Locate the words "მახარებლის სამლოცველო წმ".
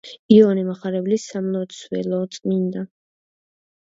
0.69-2.87